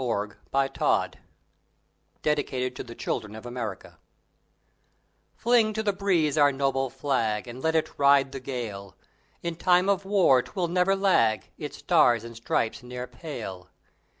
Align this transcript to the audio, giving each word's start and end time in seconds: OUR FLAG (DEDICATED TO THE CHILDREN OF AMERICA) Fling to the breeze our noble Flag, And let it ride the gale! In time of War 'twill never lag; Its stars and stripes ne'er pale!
OUR 0.03 0.35
FLAG 0.51 1.19
(DEDICATED 2.23 2.75
TO 2.75 2.83
THE 2.83 2.95
CHILDREN 2.95 3.35
OF 3.35 3.45
AMERICA) 3.45 3.99
Fling 5.35 5.73
to 5.73 5.83
the 5.83 5.93
breeze 5.93 6.39
our 6.39 6.51
noble 6.51 6.89
Flag, 6.89 7.47
And 7.47 7.61
let 7.61 7.75
it 7.75 7.99
ride 7.99 8.31
the 8.31 8.39
gale! 8.39 8.95
In 9.43 9.55
time 9.55 9.87
of 9.89 10.03
War 10.03 10.41
'twill 10.41 10.69
never 10.69 10.95
lag; 10.95 11.51
Its 11.59 11.77
stars 11.77 12.23
and 12.23 12.35
stripes 12.35 12.81
ne'er 12.81 13.05
pale! 13.05 13.69